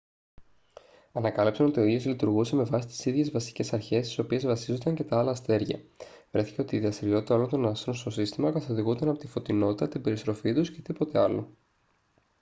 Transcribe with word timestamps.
ανακάλυψαν 1.11 1.65
ότι 1.65 1.79
ο 1.79 1.83
ήλιος 1.83 2.05
λειτουργούσε 2.05 2.55
με 2.55 2.63
βάση 2.63 2.87
τις 2.87 3.05
ίδιες 3.05 3.31
βασικές 3.31 3.73
αρχές 3.73 4.05
στις 4.05 4.19
οποίες 4.19 4.45
βασίζονταν 4.45 4.95
και 4.95 5.03
τα 5.03 5.19
άλλα 5.19 5.31
αστέρια 5.31 5.79
βρέθηκε 6.31 6.61
ότι 6.61 6.75
η 6.75 6.79
δραστηριότητα 6.79 7.35
όλων 7.35 7.49
των 7.49 7.65
άστρων 7.67 7.95
στο 7.95 8.09
σύστημα 8.09 8.51
καθοδηγούνταν 8.51 9.09
από 9.09 9.17
τη 9.19 9.27
φωτεινότητα 9.27 9.87
την 9.87 10.01
περιστροφή 10.01 10.53
τους 10.53 10.71
και 10.71 10.81
τίποτα 10.81 11.23
άλλο 11.23 11.55